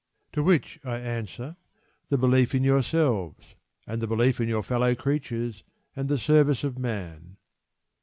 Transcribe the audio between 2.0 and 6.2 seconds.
"The belief in yourselves, and the belief in your fellow creatures, and the